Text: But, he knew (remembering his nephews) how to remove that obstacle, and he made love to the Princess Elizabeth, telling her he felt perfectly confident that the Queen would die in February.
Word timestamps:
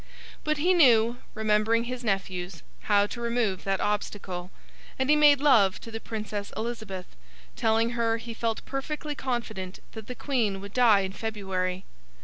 But, 0.43 0.57
he 0.57 0.73
knew 0.73 1.17
(remembering 1.35 1.83
his 1.83 2.03
nephews) 2.03 2.63
how 2.89 3.05
to 3.05 3.21
remove 3.21 3.63
that 3.65 3.79
obstacle, 3.79 4.49
and 4.97 5.11
he 5.11 5.15
made 5.15 5.39
love 5.39 5.79
to 5.81 5.91
the 5.91 5.99
Princess 5.99 6.51
Elizabeth, 6.57 7.15
telling 7.55 7.91
her 7.91 8.17
he 8.17 8.33
felt 8.33 8.65
perfectly 8.65 9.13
confident 9.13 9.77
that 9.91 10.07
the 10.07 10.15
Queen 10.15 10.59
would 10.59 10.73
die 10.73 11.01
in 11.01 11.11
February. 11.13 11.85